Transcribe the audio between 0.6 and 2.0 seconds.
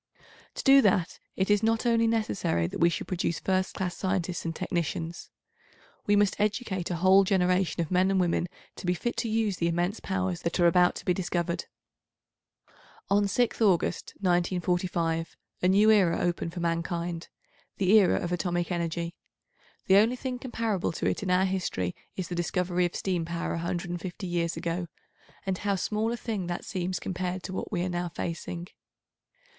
do that it is not